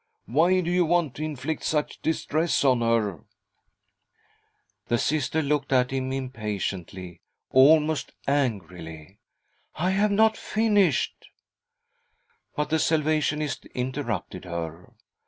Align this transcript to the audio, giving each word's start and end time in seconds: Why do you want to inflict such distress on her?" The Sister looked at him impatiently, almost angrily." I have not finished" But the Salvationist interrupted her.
Why 0.25 0.61
do 0.61 0.71
you 0.71 0.83
want 0.83 1.13
to 1.17 1.23
inflict 1.23 1.63
such 1.63 2.01
distress 2.01 2.65
on 2.65 2.81
her?" 2.81 3.23
The 4.87 4.97
Sister 4.97 5.43
looked 5.43 5.71
at 5.71 5.91
him 5.91 6.11
impatiently, 6.11 7.21
almost 7.51 8.11
angrily." 8.27 9.19
I 9.75 9.91
have 9.91 10.09
not 10.09 10.35
finished" 10.37 11.27
But 12.55 12.71
the 12.71 12.79
Salvationist 12.79 13.67
interrupted 13.75 14.45
her. 14.45 14.91